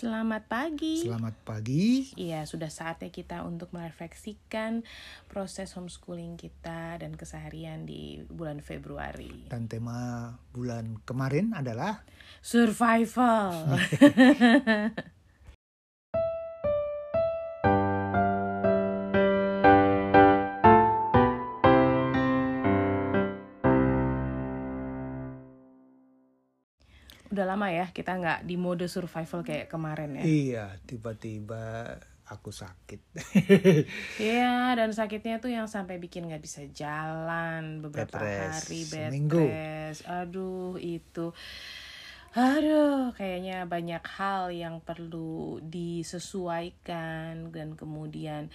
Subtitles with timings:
[0.00, 1.04] Selamat pagi.
[1.04, 2.08] Selamat pagi.
[2.16, 4.80] Iya, sudah saatnya kita untuk merefleksikan
[5.28, 9.52] proses homeschooling kita dan keseharian di bulan Februari.
[9.52, 12.00] Dan tema bulan kemarin adalah
[12.40, 13.76] survival.
[27.40, 30.24] udah lama ya kita nggak di mode survival kayak kemarin ya.
[30.28, 31.96] Iya, tiba-tiba
[32.28, 33.00] aku sakit.
[34.22, 38.68] Iya, dan sakitnya tuh yang sampai bikin nggak bisa jalan beberapa Betres.
[38.68, 39.40] hari, Seminggu.
[39.40, 40.04] betres.
[40.04, 41.32] Aduh, itu.
[42.30, 48.46] Aduh, kayaknya banyak hal yang perlu disesuaikan dan kemudian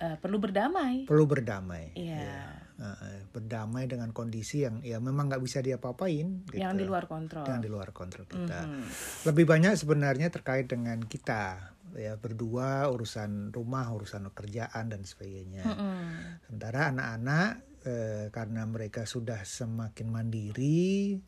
[0.00, 1.04] uh, perlu berdamai.
[1.04, 1.92] Perlu berdamai.
[1.92, 2.24] Iya.
[2.24, 2.44] Ya.
[2.80, 6.48] Uh, berdamai dengan kondisi yang ya memang nggak bisa diapa-apain.
[6.48, 6.64] Gitu.
[6.64, 7.44] Yang di luar kontrol.
[7.44, 8.64] Yang di luar kontrol kita.
[8.64, 8.84] Mhm.
[9.28, 15.64] Lebih banyak sebenarnya terkait dengan kita ya berdua urusan rumah, urusan pekerjaan dan sebagainya.
[15.68, 16.00] Mhm.
[16.48, 17.50] Sementara anak-anak
[17.84, 21.20] eh, karena mereka sudah semakin mandiri,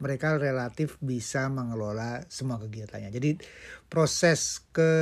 [0.00, 3.08] mereka relatif bisa mengelola semua kegiatannya.
[3.08, 3.30] Jadi
[3.88, 4.92] proses ke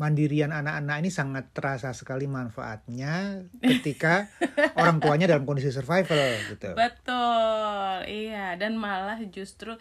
[0.00, 4.32] mandirian anak-anak ini sangat terasa sekali manfaatnya ketika
[4.80, 6.16] orang tuanya dalam kondisi survival
[6.48, 6.72] gitu.
[6.72, 8.56] Betul, iya.
[8.56, 9.76] Dan malah justru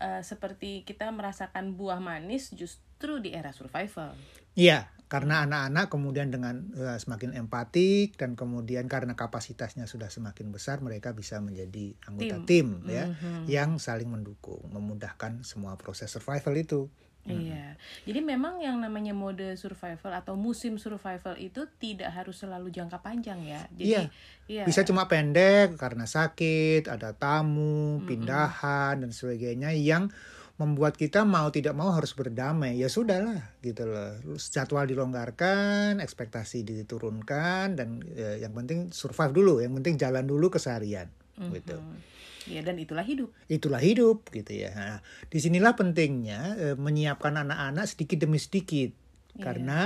[0.00, 4.16] uh, seperti kita merasakan buah manis justru di era survival.
[4.56, 10.80] Iya, karena anak-anak kemudian dengan uh, semakin empatik dan kemudian karena kapasitasnya sudah semakin besar,
[10.80, 13.42] mereka bisa menjadi anggota tim, tim ya, mm -hmm.
[13.46, 16.86] yang saling mendukung, memudahkan semua proses survival itu.
[17.28, 17.76] Iya,
[18.08, 23.44] jadi memang yang namanya mode survival atau musim survival itu tidak harus selalu jangka panjang
[23.44, 23.60] ya.
[23.76, 24.02] Jadi, iya,
[24.48, 24.64] iya.
[24.64, 29.02] bisa cuma pendek karena sakit, ada tamu, pindahan mm -hmm.
[29.04, 30.08] dan sebagainya yang
[30.56, 32.80] membuat kita mau tidak mau harus berdamai.
[32.80, 34.16] Ya sudahlah, gitu loh.
[34.40, 41.12] Jadwal dilonggarkan, ekspektasi diturunkan dan ya, yang penting survive dulu, yang penting jalan dulu keseharian,
[41.36, 41.52] mm -hmm.
[41.60, 41.76] gitu.
[42.48, 43.34] Ya dan itulah hidup.
[43.50, 44.72] Itulah hidup gitu ya.
[44.72, 48.96] Nah, di sinilah pentingnya e, menyiapkan anak-anak sedikit demi sedikit.
[49.30, 49.44] Iya.
[49.46, 49.80] Karena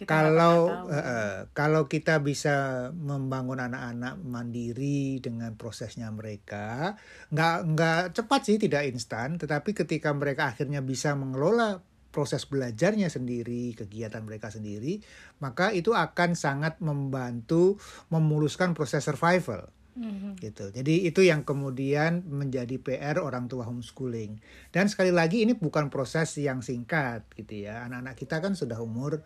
[0.00, 6.96] kita kalau uh, kalau kita bisa membangun anak-anak mandiri dengan prosesnya mereka,
[7.28, 9.36] nggak nggak cepat sih, tidak instan.
[9.36, 15.04] Tetapi ketika mereka akhirnya bisa mengelola proses belajarnya sendiri, kegiatan mereka sendiri,
[15.44, 17.76] maka itu akan sangat membantu
[18.08, 19.68] memuluskan proses survival.
[19.96, 20.32] Mm-hmm.
[20.44, 20.68] gitu.
[20.76, 24.36] Jadi itu yang kemudian menjadi PR orang tua homeschooling.
[24.68, 27.88] Dan sekali lagi ini bukan proses yang singkat gitu ya.
[27.88, 29.24] Anak-anak kita kan sudah umur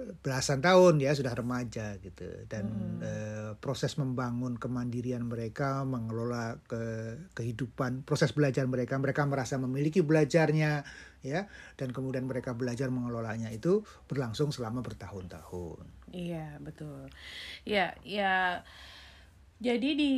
[0.00, 3.00] belasan tahun ya sudah remaja gitu dan hmm.
[3.04, 10.86] eh, proses membangun kemandirian mereka mengelola ke kehidupan proses belajar mereka mereka merasa memiliki belajarnya
[11.20, 11.40] ya
[11.76, 15.84] dan kemudian mereka belajar mengelolanya itu berlangsung selama bertahun-tahun
[16.16, 17.12] iya betul
[17.68, 18.64] ya ya
[19.60, 20.12] jadi di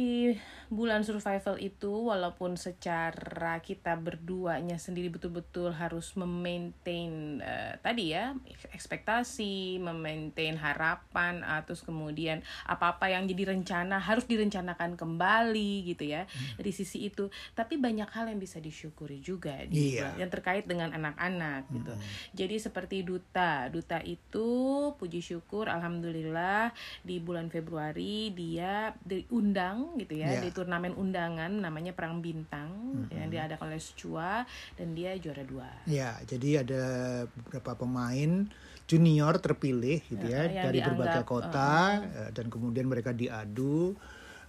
[0.73, 8.33] bulan survival itu walaupun secara kita berduanya sendiri betul-betul harus memaintain uh, tadi ya
[8.73, 16.57] ekspektasi, memaintain harapan, atau kemudian apa-apa yang jadi rencana harus direncanakan kembali gitu ya hmm.
[16.57, 17.29] dari sisi itu.
[17.53, 20.17] Tapi banyak hal yang bisa disyukuri juga di yeah.
[20.17, 21.93] yang terkait dengan anak-anak gitu.
[21.93, 22.01] hmm.
[22.01, 22.41] gitu.
[22.41, 24.49] Jadi seperti duta, duta itu
[24.97, 26.73] puji syukur alhamdulillah
[27.05, 30.43] di bulan Februari dia diundang gitu ya yeah.
[30.63, 33.19] Turnamen undangan namanya Perang Bintang mm -hmm.
[33.19, 34.47] yang diadakan oleh Secua
[34.79, 35.67] dan dia juara dua.
[35.91, 36.85] Ya, jadi ada
[37.27, 38.47] beberapa pemain
[38.87, 41.75] junior terpilih gitu ya, ya dari dianggap, berbagai kota
[42.07, 43.99] uh, dan kemudian mereka diadu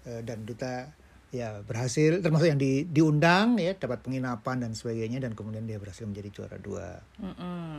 [0.06, 0.92] uh, dan duta
[1.34, 6.06] ya berhasil termasuk yang di, diundang ya dapat penginapan dan sebagainya dan kemudian dia berhasil
[6.06, 7.72] menjadi juara dua mm -mm.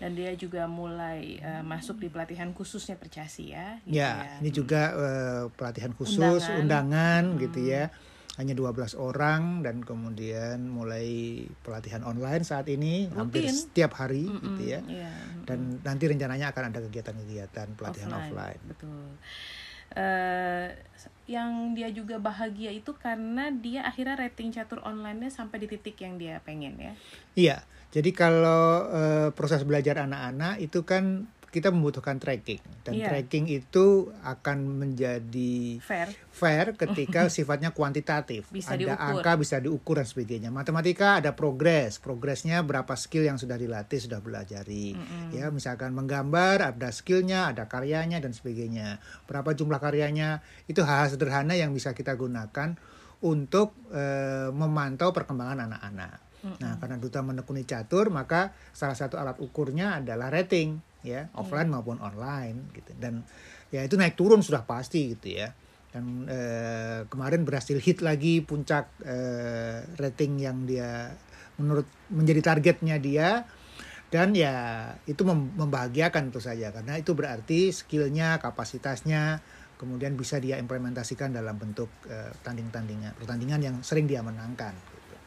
[0.00, 4.50] dan dia juga mulai uh, masuk di pelatihan khususnya percasi ya gitu ya, ya ini
[4.50, 7.40] juga uh, pelatihan khusus undangan, undangan mm.
[7.44, 7.92] gitu ya
[8.40, 13.16] hanya 12 orang dan kemudian mulai pelatihan online saat ini Rutin.
[13.20, 15.20] hampir setiap hari mm -mm, gitu ya yeah.
[15.44, 18.60] dan nanti rencananya akan ada kegiatan-kegiatan pelatihan offline, offline.
[18.72, 19.04] betul
[19.94, 20.68] uh,
[21.30, 26.18] yang dia juga bahagia itu karena dia akhirnya rating catur online-nya sampai di titik yang
[26.18, 26.92] dia pengen ya.
[27.38, 27.58] Iya.
[27.92, 32.64] Jadi kalau uh, proses belajar anak-anak itu kan kita membutuhkan tracking.
[32.80, 33.12] Dan yeah.
[33.12, 36.08] tracking itu akan menjadi fair.
[36.32, 38.48] fair ketika sifatnya kuantitatif.
[38.48, 39.20] Bisa ada diukur.
[39.20, 40.48] angka bisa diukur dan sebagainya.
[40.48, 42.00] Matematika ada progres.
[42.00, 45.28] Progresnya berapa skill yang sudah dilatih sudah belajari mm -hmm.
[45.36, 48.96] ya misalkan menggambar ada skillnya ada karyanya dan sebagainya.
[49.28, 50.40] Berapa jumlah karyanya?
[50.64, 52.80] Itu hal, -hal sederhana yang bisa kita gunakan
[53.22, 56.16] untuk uh, memantau perkembangan anak-anak.
[56.42, 56.58] Mm -hmm.
[56.58, 61.74] Nah, karena duta menekuni catur, maka salah satu alat ukurnya adalah rating, ya, offline mm.
[61.74, 62.90] maupun online, gitu.
[62.98, 63.22] Dan
[63.70, 65.54] ya itu naik turun sudah pasti, gitu ya.
[65.92, 71.12] Dan eh, kemarin berhasil hit lagi puncak eh, rating yang dia
[71.60, 73.44] menurut menjadi targetnya dia
[74.12, 79.40] dan ya itu membahagiakan itu saja karena itu berarti skillnya kapasitasnya
[79.80, 84.76] kemudian bisa dia implementasikan dalam bentuk uh, tanding-tandingan pertandingan yang sering dia menangkan.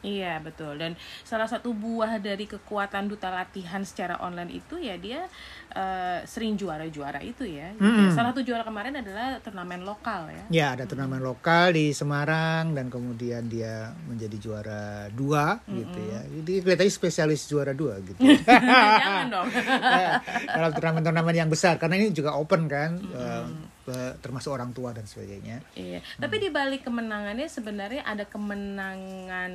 [0.06, 0.94] Iya betul dan
[1.26, 5.26] salah satu buah dari kekuatan duta latihan secara online itu ya dia
[5.74, 7.74] uh, sering juara-juara itu ya.
[7.74, 8.08] Mm -hmm.
[8.14, 10.44] Salah satu juara kemarin adalah turnamen lokal ya.
[10.46, 11.30] Ya ada turnamen mm -hmm.
[11.34, 15.78] lokal di Semarang dan kemudian dia menjadi juara dua mm -hmm.
[15.82, 16.20] gitu ya.
[16.38, 18.22] Jadi kelihatannya spesialis juara dua gitu.
[19.02, 19.48] Jangan dong.
[19.50, 20.22] ya,
[20.56, 22.94] dalam turnamen-turnamen yang besar karena ini juga open kan.
[22.94, 23.18] Mm -hmm.
[23.18, 23.74] uh,
[24.18, 25.62] termasuk orang tua dan sebagainya.
[25.78, 26.02] Iya.
[26.02, 26.20] Hmm.
[26.26, 29.52] Tapi di balik kemenangannya sebenarnya ada kemenangan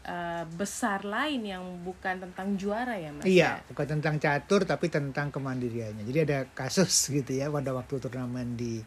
[0.00, 3.24] uh, besar lain yang bukan tentang juara ya, Mas.
[3.28, 3.66] Iya, ya?
[3.68, 6.04] bukan tentang catur tapi tentang kemandiriannya.
[6.08, 8.80] Jadi ada kasus gitu ya pada waktu turnamen di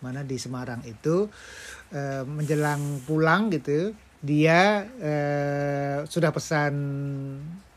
[0.00, 1.28] mana di Semarang itu
[1.92, 6.74] uh, menjelang pulang gitu dia uh, sudah pesan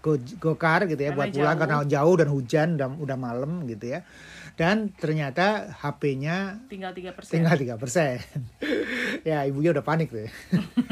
[0.03, 3.95] go gokar gitu ya karena buat pulang karena jauh dan hujan dan udah malam gitu
[3.95, 4.03] ya
[4.53, 7.33] dan ternyata HP-nya tinggal tiga persen.
[7.41, 8.21] tinggal tiga persen.
[9.23, 10.27] Ya ibunya udah panik tuh.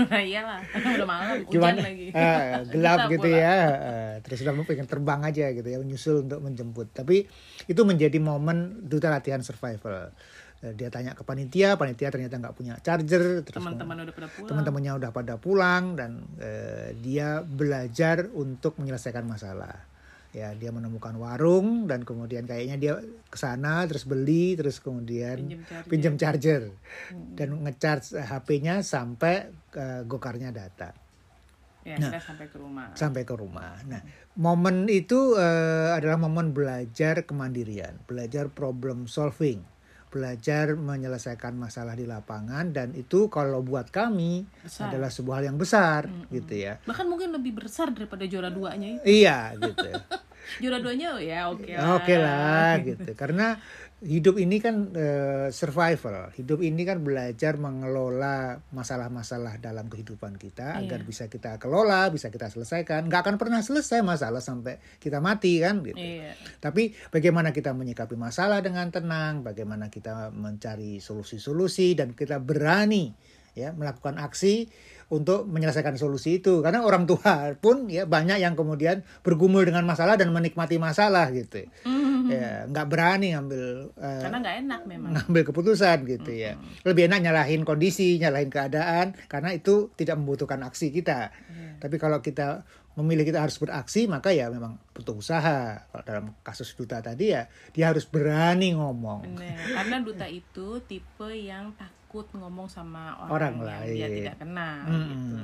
[0.08, 0.64] Iyalah
[0.96, 2.16] udah malam hujan lagi.
[2.16, 3.56] uh, gelap gitu ya.
[3.76, 6.96] Uh, terus udah mau pengen terbang aja gitu ya menyusul untuk menjemput.
[6.96, 7.28] Tapi
[7.68, 10.16] itu menjadi momen duta latihan survival.
[10.62, 14.92] Eh, dia tanya ke panitia, panitia ternyata nggak punya charger, teman-teman udah pada pulang, teman-temannya
[15.02, 19.91] udah pada pulang dan uh, dia belajar untuk menyelesaikan masalah
[20.32, 22.94] ya dia menemukan warung dan kemudian kayaknya dia
[23.28, 25.44] ke sana terus beli terus kemudian
[25.92, 27.36] pinjam charger, charger hmm.
[27.36, 30.96] dan ngecharge HP-nya sampai uh, gokarnya data.
[31.82, 32.94] Ya, nah, sampai ke rumah.
[32.94, 33.74] Sampai ke rumah.
[33.90, 34.06] Nah,
[34.38, 39.66] momen itu uh, adalah momen belajar kemandirian, belajar problem solving,
[40.12, 44.92] belajar menyelesaikan masalah di lapangan dan itu kalau buat kami besar.
[44.92, 46.36] adalah sebuah hal yang besar mm -hmm.
[46.36, 46.74] gitu ya.
[46.84, 49.04] Bahkan mungkin lebih besar daripada juara duanya itu.
[49.08, 49.88] Iya, gitu.
[50.60, 51.86] juara duanya ya oke okay lah.
[51.96, 53.12] Oke okay lah gitu.
[53.18, 53.48] Karena
[54.02, 56.34] hidup ini kan uh, survival.
[56.34, 60.90] Hidup ini kan belajar mengelola masalah-masalah dalam kehidupan kita iya.
[60.90, 63.06] agar bisa kita kelola, bisa kita selesaikan.
[63.06, 66.02] Nggak akan pernah selesai masalah sampai kita mati kan gitu.
[66.02, 66.34] Iya.
[66.58, 73.14] Tapi bagaimana kita menyikapi masalah dengan tenang, bagaimana kita mencari solusi-solusi dan kita berani
[73.58, 74.72] ya melakukan aksi
[75.12, 80.16] untuk menyelesaikan solusi itu karena orang tua pun ya banyak yang kemudian bergumul dengan masalah
[80.16, 82.32] dan menikmati masalah gitu mm-hmm.
[82.32, 86.48] ya nggak berani ngambil uh, karena nggak enak memang ngambil keputusan gitu mm-hmm.
[86.48, 91.76] ya lebih enak nyalahin kondisi nyalahin keadaan karena itu tidak membutuhkan aksi kita yeah.
[91.84, 92.64] tapi kalau kita
[92.96, 97.48] memilih kita harus beraksi maka ya memang butuh usaha kalau dalam kasus duta tadi ya
[97.72, 99.56] dia harus berani ngomong Bener.
[99.76, 101.72] karena duta itu tipe yang
[102.12, 105.08] takut ngomong sama orang, orang yang dia tidak kenal hmm.
[105.16, 105.36] gitu.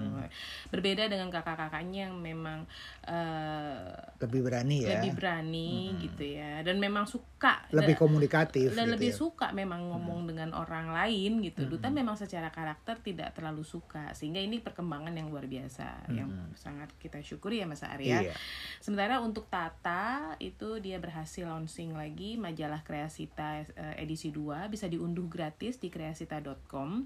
[0.68, 2.68] Berbeda dengan kakak-kakaknya yang memang
[3.08, 5.00] uh, lebih berani ya.
[5.00, 5.98] Lebih berani hmm.
[6.04, 6.60] gitu ya.
[6.68, 7.24] Dan memang suka
[7.70, 9.18] lebih dan, komunikatif dan gitu lebih ya.
[9.18, 10.30] suka memang ngomong hmm.
[10.34, 11.64] dengan orang lain gitu.
[11.64, 11.70] Hmm.
[11.70, 16.16] Duta memang secara karakter tidak terlalu suka sehingga ini perkembangan yang luar biasa hmm.
[16.18, 18.26] yang sangat kita syukuri ya Mas Arya.
[18.26, 18.34] Iya.
[18.82, 25.30] Sementara untuk Tata itu dia berhasil launching lagi majalah Kreasita uh, edisi 2 bisa diunduh
[25.30, 27.06] gratis di kreasita.com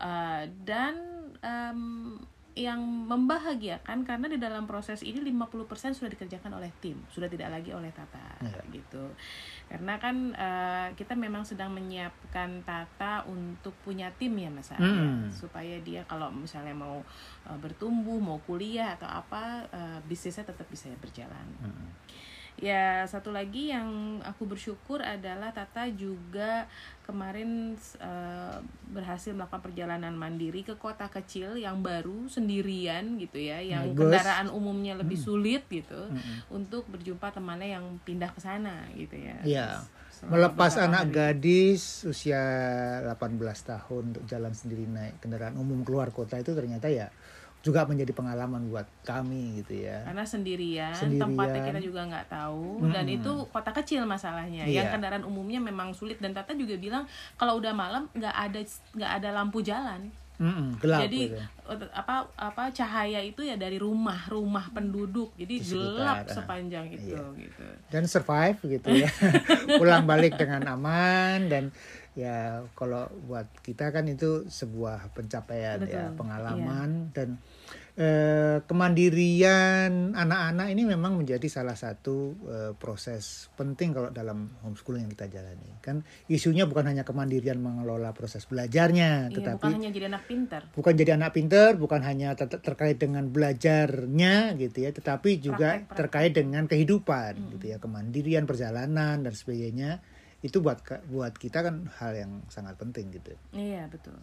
[0.00, 0.94] uh, dan
[1.44, 2.16] um,
[2.58, 7.70] yang membahagiakan karena di dalam proses ini 50% sudah dikerjakan oleh tim, sudah tidak lagi
[7.70, 8.58] oleh Tata ya.
[8.74, 9.06] gitu.
[9.70, 15.30] Karena kan uh, kita memang sedang menyiapkan Tata untuk punya tim ya Mas hmm.
[15.30, 16.98] supaya dia kalau misalnya mau
[17.46, 21.46] uh, bertumbuh, mau kuliah atau apa uh, bisnisnya tetap bisa berjalan.
[21.62, 21.94] Hmm
[22.58, 26.66] ya satu lagi yang aku bersyukur adalah Tata juga
[27.08, 27.72] kemarin
[28.04, 28.60] uh,
[28.92, 34.12] berhasil melakukan perjalanan mandiri ke kota kecil yang baru sendirian gitu ya yang Bagus.
[34.12, 35.24] kendaraan umumnya lebih hmm.
[35.24, 36.52] sulit gitu hmm.
[36.52, 39.40] untuk berjumpa temannya yang pindah ke sana gitu ya.
[39.40, 39.68] Iya.
[40.28, 42.42] Melepas anak gadis usia
[43.06, 47.08] 18 tahun untuk jalan sendiri naik kendaraan umum keluar kota itu ternyata ya
[47.58, 50.06] juga menjadi pengalaman buat kami gitu ya.
[50.06, 51.34] Karena sendirian, sendirian.
[51.34, 52.92] tempatnya kita juga nggak tahu hmm.
[52.94, 54.64] dan itu kota kecil masalahnya.
[54.64, 54.86] Iya.
[54.86, 58.60] Yang kendaraan umumnya memang sulit dan Tata juga bilang kalau udah malam nggak ada
[58.94, 60.08] nggak ada lampu jalan.
[60.38, 61.86] Mm-mm, gelap jadi gitu.
[61.90, 66.30] apa apa cahaya itu ya dari rumah rumah penduduk jadi gelap ah.
[66.30, 67.26] sepanjang itu iya.
[67.42, 69.10] gitu dan survive gitu ya
[69.82, 71.74] pulang balik dengan aman dan
[72.14, 75.94] ya kalau buat kita kan itu sebuah pencapaian ya, Betul.
[75.98, 77.14] ya pengalaman iya.
[77.14, 77.28] dan
[77.98, 85.12] eh, kemandirian anak-anak ini memang menjadi salah satu eh, proses penting kalau dalam homeschooling yang
[85.12, 85.82] kita jalani.
[85.82, 90.62] Kan isunya bukan hanya kemandirian mengelola proses belajarnya, Iya, tetapi bukan hanya jadi anak pintar.
[90.70, 95.98] bukan jadi anak pinter, bukan hanya ter- terkait dengan belajarnya gitu ya, tetapi juga Praktek-praktek.
[95.98, 99.98] terkait dengan kehidupan gitu ya, kemandirian perjalanan dan sebagainya.
[100.38, 100.78] Itu buat
[101.10, 103.34] buat kita kan hal yang sangat penting gitu.
[103.50, 104.14] Iya betul.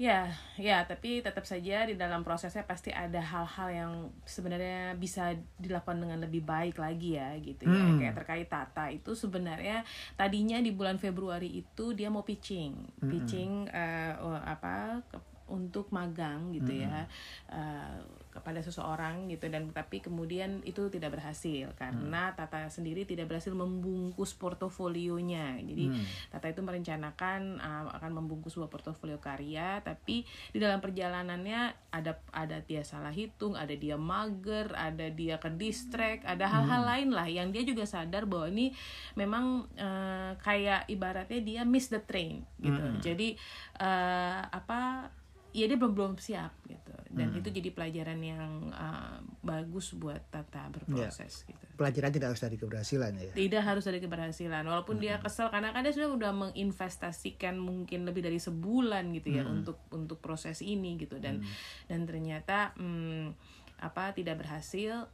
[0.00, 3.92] Ya, ya, tapi tetap saja di dalam prosesnya pasti ada hal-hal yang
[4.24, 7.84] sebenarnya bisa dilakukan dengan lebih baik lagi ya, gitu ya.
[7.84, 8.00] Hmm.
[8.00, 9.84] Kayak terkait Tata itu sebenarnya
[10.16, 16.54] tadinya di bulan Februari itu dia mau pitching, pitching eh, oh, apa ke- untuk magang
[16.54, 17.04] gitu ya
[17.50, 17.98] eh,
[18.30, 19.50] kepada seseorang gitu.
[19.50, 25.58] Dan tapi kemudian itu tidak berhasil karena Tata sendiri tidak berhasil membungkus portofolionya.
[25.60, 25.90] Jadi
[26.30, 30.22] Tata itu merencanakan uh, akan membungkus sebuah portofolio karya, tapi
[30.54, 36.22] di dalam perjalanannya ada ada dia salah hitung, ada dia mager, ada dia ke distract,
[36.22, 38.70] ada hal-hal lain lah yang dia juga sadar bahwa ini
[39.18, 42.82] memang uh, kayak ibaratnya dia miss the train gitu.
[43.02, 43.34] Jadi
[43.82, 45.10] uh, apa
[45.50, 46.94] ya dia belum belum siap gitu.
[47.10, 51.64] Dan itu jadi pelajaran yang uh, bagus buat Tata berproses gitu.
[51.74, 53.32] Pelajaran tidak harus dari keberhasilan ya.
[53.34, 54.62] tidak harus ada keberhasilan.
[54.62, 59.42] Walaupun dia kesel karena kan dia sudah udah menginvestasikan mungkin lebih dari sebulan gitu ya
[59.42, 61.18] untuk untuk proses ini gitu.
[61.18, 61.42] Dan
[61.90, 63.34] dan ternyata hmm,
[63.80, 65.08] apa tidak berhasil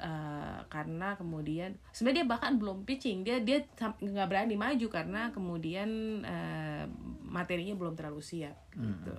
[0.00, 3.24] eh, karena kemudian sebenarnya dia bahkan belum pitching.
[3.24, 5.88] Dia dia nggak berani maju karena kemudian
[6.24, 6.84] eh,
[7.26, 9.16] materinya belum terlalu siap gitu.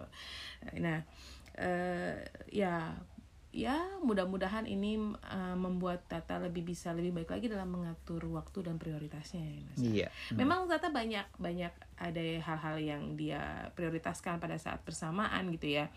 [0.81, 1.01] Nah
[1.57, 2.22] eh,
[2.53, 2.93] ya
[3.58, 3.74] ya
[4.06, 9.42] mudah-mudahan ini uh, membuat Tata lebih bisa lebih baik lagi dalam mengatur waktu dan prioritasnya
[9.42, 9.80] ya, Mas.
[9.82, 10.08] Iya.
[10.38, 15.90] Memang Tata banyak banyak ada hal-hal yang dia prioritaskan pada saat bersamaan gitu ya.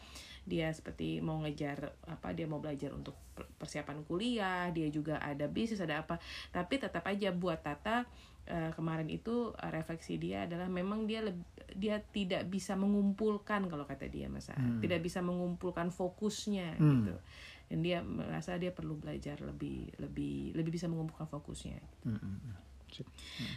[0.48, 5.44] Dia seperti mau ngejar apa dia mau belajar untuk per- persiapan kuliah, dia juga ada
[5.44, 6.16] bisnis ada apa.
[6.48, 8.08] Tapi tetap aja buat Tata
[8.48, 11.20] eh, kemarin itu eh, refleksi dia adalah memang dia
[11.70, 14.82] dia tidak bisa mengumpulkan kalau kata dia Mas Aad.
[14.82, 17.06] tidak bisa mengumpulkan fokusnya Hmm.
[17.06, 17.14] gitu
[17.70, 22.56] dan dia merasa dia perlu belajar lebih lebih lebih bisa mengumpulkan fokusnya Mm, mm, mm.
[22.90, 23.06] Sip.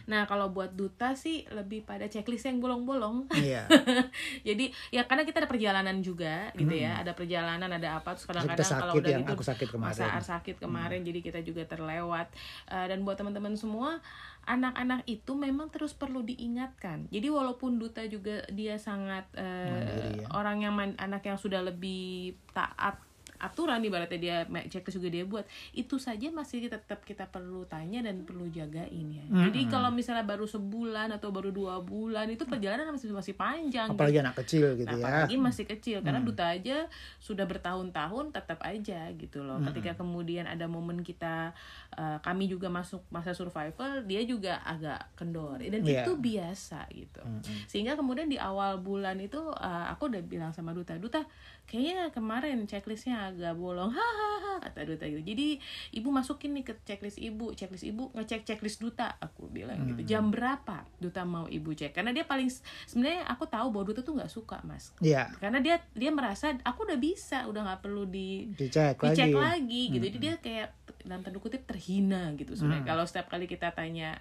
[0.06, 3.66] nah kalau buat duta sih lebih pada checklist yang bolong-bolong Iya.
[4.48, 8.62] jadi ya karena kita ada perjalanan juga gitu ya ada perjalanan ada apa terus kadang-kadang
[8.78, 9.90] kalau udah yang gitu aku sakit kemarin.
[10.06, 12.30] masa sakit kemarin jadi kita juga terlewat
[12.70, 13.98] Eh, dan buat teman-teman semua
[14.44, 20.28] anak-anak itu memang terus perlu diingatkan jadi walaupun duta juga dia sangat eh, Mandiri ya.
[20.30, 23.02] orang yang man- anak yang sudah lebih taat
[23.44, 28.24] aturan ibaratnya dia checklist juga dia buat itu saja masih tetap kita perlu tanya dan
[28.24, 33.12] perlu jagain ya jadi kalau misalnya baru sebulan atau baru dua bulan itu perjalanan masih
[33.12, 35.04] masih panjang Apalagi anak kecil gitu Nah, ya.
[35.28, 39.58] apalagi masih kecil karena duta aja sudah bertahun-tahun tetap aja gitu loh.
[39.60, 41.52] Ketika kemudian ada momen kita
[41.94, 46.06] uh, kami juga masuk masa survival, dia juga agak kendor dan Iya.
[46.06, 47.20] itu biasa gitu.
[47.66, 51.26] Sehingga kemudian di awal bulan itu uh, aku udah bilang sama duta, duta
[51.66, 55.24] kayaknya kemarin checklistnya agak bolong, hahaha kata duta gitu.
[55.26, 55.48] Jadi
[55.92, 60.06] ibu masukin nih ke checklist ibu, checklist ibu ngecek checklist duta, aku bilang gitu.
[60.06, 61.92] Jam berapa duta mau ibu cek?
[61.92, 62.48] Karena dia paling
[62.86, 65.28] sebenarnya aku tahu bahwa duta tuh nggak suka mas Iya.
[65.38, 69.36] karena dia dia merasa aku udah bisa udah nggak perlu di Dicek dicek lagi.
[69.36, 70.68] lagi gitu jadi dia kayak
[71.02, 74.16] dalam tanda kutip terhina gitu sebenarnya kalau setiap kali kita tanya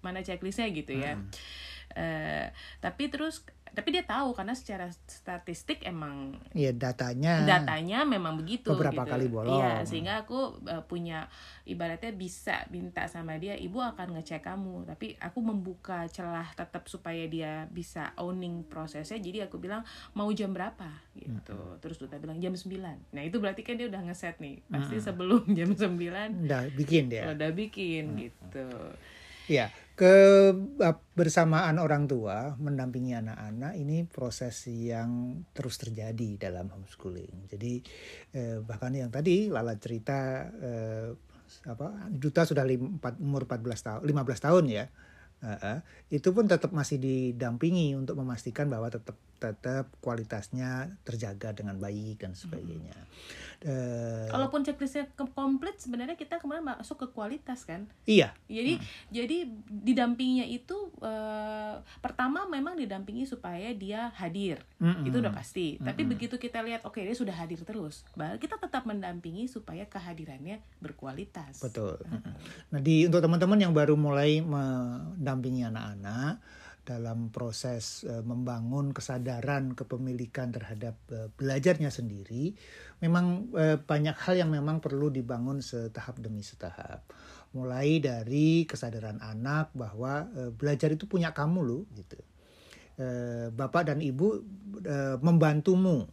[0.00, 1.16] mana checklistnya gitu ya
[1.90, 2.46] Eh,
[2.78, 3.40] tapi terus
[3.78, 7.46] tapi dia tahu karena secara statistik emang Iya datanya.
[7.46, 9.12] datanya memang begitu Beberapa gitu.
[9.14, 9.54] kali bolong.
[9.54, 11.30] Iya, sehingga aku uh, punya
[11.62, 17.22] ibaratnya bisa minta sama dia, ibu akan ngecek kamu, tapi aku membuka celah tetap supaya
[17.24, 19.16] dia bisa owning prosesnya.
[19.16, 21.78] Jadi aku bilang mau jam berapa gitu.
[21.78, 23.14] Terus Duta bilang jam 9.
[23.14, 24.58] Nah, itu berarti kan dia udah ngeset nih.
[24.66, 25.94] Pasti sebelum jam 9
[26.44, 27.30] Udah bikin dia.
[27.30, 28.66] udah bikin gitu.
[29.46, 37.50] Ya, kebersamaan orang tua mendampingi anak-anak ini proses yang terus terjadi dalam homeschooling.
[37.50, 37.82] Jadi
[38.30, 41.10] eh, bahkan yang tadi Lala cerita eh,
[41.66, 44.84] apa Duta sudah lim, umur 14 tahun, 15 tahun ya.
[45.38, 45.78] Eh, eh,
[46.14, 52.34] itu pun tetap masih didampingi untuk memastikan bahwa tetap tetap kualitasnya terjaga dengan baik dan
[52.34, 52.94] sebagainya.
[53.62, 57.90] Eh, Kalaupun checklistnya komplit sebenarnya kita kemarin masuk ke kualitas kan.
[58.06, 58.78] iya, Jadi
[59.10, 64.62] jadi didampinginya itu eh, pertama memang didampingi supaya dia hadir.
[64.78, 65.06] Mm-mm.
[65.06, 65.78] Itu udah pasti.
[65.82, 68.06] Tapi begitu kita lihat oke dia sudah hadir terus,
[68.38, 71.62] kita tetap mendampingi supaya kehadirannya berkualitas.
[71.62, 71.98] Betul.
[72.70, 76.38] Nah, di untuk teman-teman yang baru mulai mendampingi anak-anak
[76.88, 82.56] dalam proses uh, membangun kesadaran kepemilikan terhadap uh, belajarnya sendiri
[83.04, 87.04] memang uh, banyak hal yang memang perlu dibangun setahap demi setahap.
[87.52, 92.16] Mulai dari kesadaran anak bahwa uh, belajar itu punya kamu loh gitu.
[92.98, 94.42] Uh, bapak dan ibu
[94.82, 96.08] uh, membantumu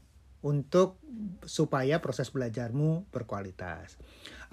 [0.45, 1.01] untuk
[1.49, 3.97] supaya proses belajarmu berkualitas.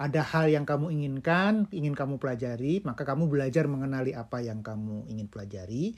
[0.01, 5.05] Ada hal yang kamu inginkan, ingin kamu pelajari, maka kamu belajar mengenali apa yang kamu
[5.05, 5.93] ingin pelajari.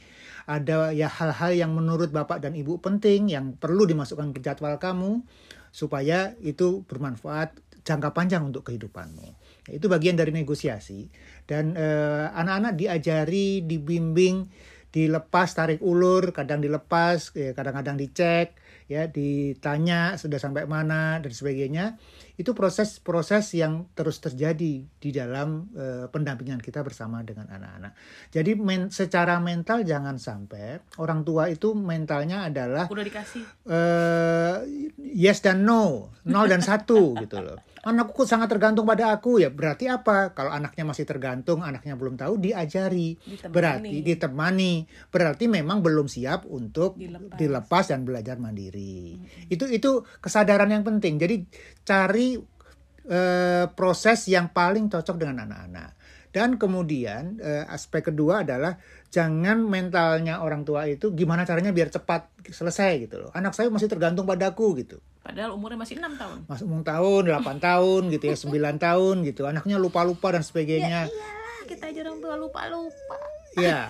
[0.51, 5.23] Ada ya hal-hal yang menurut Bapak dan Ibu penting yang perlu dimasukkan ke jadwal kamu
[5.71, 7.55] supaya itu bermanfaat
[7.87, 9.31] jangka panjang untuk kehidupanmu.
[9.71, 11.07] Itu bagian dari negosiasi
[11.47, 14.51] dan eh, anak-anak eh, diajari, dibimbing,
[14.91, 21.97] dilepas tarik ulur, kadang dilepas, ya, kadang-kadang dicek ya ditanya sudah sampai mana dan sebagainya
[22.37, 27.95] itu proses-proses yang terus terjadi di dalam uh, pendampingan kita bersama dengan anak-anak.
[28.29, 34.61] Jadi men secara mental jangan sampai orang tua itu mentalnya adalah udah dikasih uh,
[34.99, 39.37] yes dan no, nol dan satu gitu loh anakku sangat tergantung pada aku.
[39.37, 40.33] Ya berarti apa?
[40.33, 43.15] Kalau anaknya masih tergantung anaknya belum tahu diajari.
[43.21, 43.53] Ditemani.
[43.53, 44.73] berarti ditemani.
[45.13, 49.15] Berarti memang belum siap untuk dilepas, dilepas dan belajar mandiri.
[49.15, 49.53] Hmm.
[49.53, 51.21] itu itu kesadaran yang penting.
[51.21, 51.45] Jadi
[51.85, 55.93] cari uh, proses yang paling cocok dengan anak-anak.
[56.33, 58.75] Dan kemudian uh, aspek kedua adalah
[59.07, 63.31] jangan mentalnya orang tua itu gimana caranya biar cepat selesai gitu loh.
[63.31, 66.45] Anak saya masih tergantung padaku gitu Padahal umurnya masih enam tahun.
[66.45, 69.41] Masih umur tahun, 8 tahun gitu ya, 9 tahun gitu.
[69.49, 71.09] Anaknya lupa-lupa dan sebagainya.
[71.09, 73.17] Ya iyalah, kita aja orang tua lupa-lupa.
[73.57, 73.81] Iya.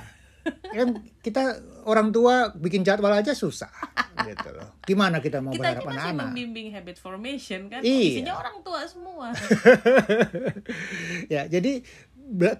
[0.45, 1.43] Kan kita
[1.83, 3.73] orang tua bikin jadwal aja susah
[4.23, 4.79] gitu loh.
[4.87, 6.13] Gimana kita mau kita berharap anak-anak?
[6.15, 7.81] Kita membimbing habit formation kan.
[7.83, 8.23] Iya.
[8.23, 9.27] Isinya orang tua semua.
[11.33, 11.83] ya, jadi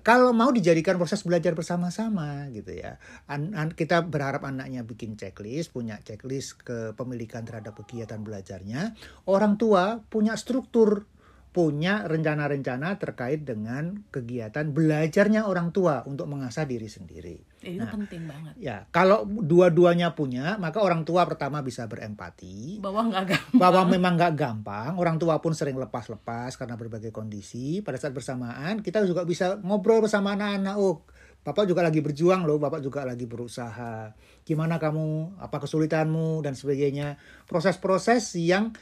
[0.06, 3.02] kalau mau dijadikan proses belajar bersama-sama gitu ya.
[3.26, 8.94] An, an, kita berharap anaknya bikin checklist, punya checklist kepemilikan terhadap kegiatan belajarnya.
[9.26, 11.10] Orang tua punya struktur
[11.56, 17.40] punya rencana-rencana terkait dengan kegiatan belajarnya orang tua untuk mengasah diri sendiri.
[17.64, 18.54] itu nah, penting banget.
[18.60, 22.84] Ya, kalau dua-duanya punya, maka orang tua pertama bisa berempati.
[22.84, 23.56] Bahwa nggak gampang.
[23.56, 24.92] Bahwa memang nggak gampang.
[25.00, 27.80] Orang tua pun sering lepas-lepas karena berbagai kondisi.
[27.80, 30.76] Pada saat bersamaan, kita juga bisa ngobrol bersama anak-anak.
[30.76, 31.08] Oh,
[31.46, 34.12] Bapak juga lagi berjuang loh, Bapak juga lagi berusaha.
[34.42, 37.22] Gimana kamu, apa kesulitanmu dan sebagainya.
[37.46, 38.74] Proses-proses yang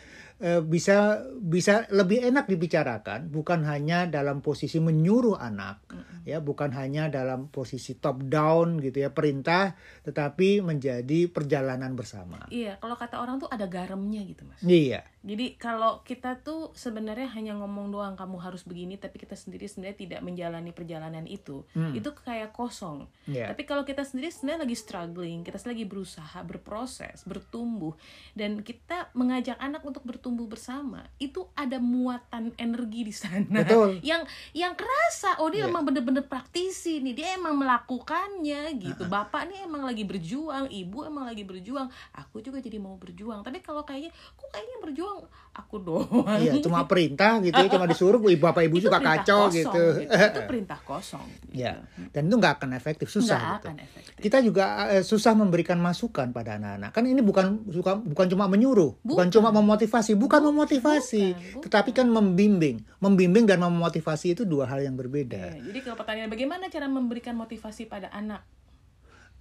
[0.44, 6.28] bisa bisa lebih enak dibicarakan bukan hanya dalam posisi menyuruh anak mm-hmm.
[6.28, 9.72] ya bukan hanya dalam posisi top down gitu ya perintah
[10.04, 12.44] tetapi menjadi perjalanan bersama.
[12.52, 14.60] Iya kalau kata orang tuh ada garamnya gitu mas.
[14.60, 19.72] Iya jadi kalau kita tuh sebenarnya hanya ngomong doang kamu harus begini tapi kita sendiri
[19.72, 21.64] sebenarnya tidak menjalani perjalanan itu.
[21.72, 21.96] Hmm.
[21.96, 23.08] Itu kayak kosong.
[23.24, 23.48] Yeah.
[23.48, 27.96] Tapi kalau kita sendiri sebenarnya lagi struggling, kita lagi berusaha, berproses, bertumbuh
[28.36, 33.64] dan kita mengajak anak untuk bertumbuh bersama, itu ada muatan energi di sana.
[33.64, 34.04] Betul.
[34.04, 35.72] Yang yang kerasa oh dia yeah.
[35.72, 39.08] emang bener-bener praktisi nih, dia emang melakukannya gitu.
[39.08, 39.12] Uh.
[39.12, 43.40] Bapak nih emang lagi berjuang, ibu emang lagi berjuang, aku juga jadi mau berjuang.
[43.40, 47.86] Tapi kalau kayaknya kok kayaknya berjuang doang aku doang iya cuma perintah gitu ya cuma
[47.86, 49.84] disuruh ibu bapak ibu juga kacau kosong, gitu.
[50.02, 51.62] gitu itu perintah kosong gitu.
[51.62, 51.78] ya
[52.10, 53.68] dan itu nggak akan efektif susah gak gitu.
[53.70, 54.14] akan efektif.
[54.18, 58.98] kita juga uh, susah memberikan masukan pada anak-anak kan ini bukan suka bukan cuma menyuruh
[59.06, 61.64] bukan, bukan cuma memotivasi bukan, bukan memotivasi bukan, bukan.
[61.70, 66.34] tetapi kan membimbing membimbing dan memotivasi itu dua hal yang berbeda ya, jadi kalau pertanyaan
[66.34, 68.42] bagaimana cara memberikan motivasi pada anak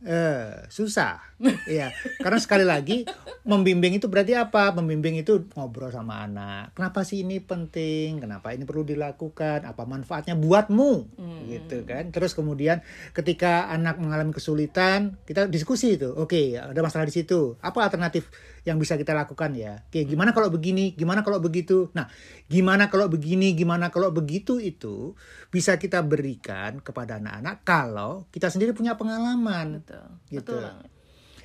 [0.02, 1.22] Eh, susah.
[1.66, 3.06] Iya, karena sekali lagi
[3.46, 4.74] membimbing itu berarti apa?
[4.74, 6.74] Membimbing itu ngobrol sama anak.
[6.74, 8.18] Kenapa sih ini penting?
[8.18, 9.62] Kenapa ini perlu dilakukan?
[9.62, 10.92] Apa manfaatnya buatmu?
[11.18, 11.42] Hmm.
[11.46, 12.10] Gitu kan.
[12.10, 12.82] Terus kemudian
[13.14, 16.10] ketika anak mengalami kesulitan, kita diskusi itu.
[16.18, 17.54] Oke, ada masalah di situ.
[17.62, 18.26] Apa alternatif
[18.62, 19.82] yang bisa kita lakukan ya.
[19.90, 21.90] Oke, gimana kalau begini, gimana kalau begitu.
[21.98, 22.06] Nah,
[22.46, 25.18] gimana kalau begini, gimana kalau begitu itu
[25.50, 29.82] bisa kita berikan kepada anak-anak kalau kita sendiri punya pengalaman.
[29.82, 30.06] Betul.
[30.30, 30.38] Gitu.
[30.40, 30.90] Betul banget.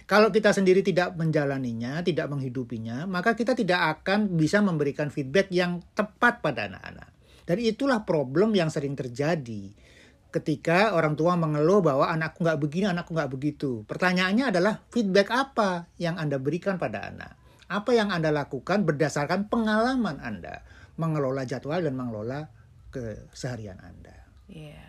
[0.08, 5.84] Kalau kita sendiri tidak menjalaninya, tidak menghidupinya, maka kita tidak akan bisa memberikan feedback yang
[5.92, 7.12] tepat pada anak-anak.
[7.44, 9.76] Dan itulah problem yang sering terjadi
[10.38, 13.82] ketika orang tua mengeluh bahwa anakku nggak begini, anakku nggak begitu.
[13.90, 17.34] Pertanyaannya adalah feedback apa yang Anda berikan pada anak?
[17.68, 20.64] Apa yang Anda lakukan berdasarkan pengalaman Anda
[20.96, 22.48] mengelola jadwal dan mengelola
[22.94, 24.16] keseharian Anda.
[24.48, 24.87] Begitu.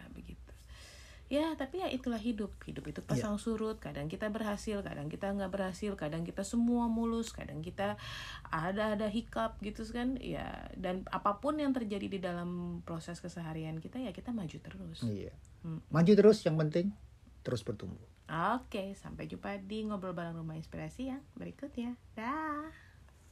[1.29, 2.57] Ya, tapi ya itulah hidup.
[2.65, 3.45] Hidup itu pasang yeah.
[3.45, 3.77] surut.
[3.77, 8.01] Kadang kita berhasil, kadang kita nggak berhasil, kadang kita semua mulus, kadang kita
[8.49, 10.17] ada ada hiccup gitu kan.
[10.19, 15.05] Ya, dan apa pun yang terjadi di dalam proses keseharian kita ya kita maju terus.
[15.05, 15.37] Iya.
[15.63, 15.85] Hmm.
[15.93, 16.97] Maju terus yang penting
[17.45, 18.01] terus bertumbuh.
[18.29, 21.97] Oke, sampai jumpa di ngobrol bareng rumah inspirasi yang berikutnya.
[22.13, 22.88] Dah.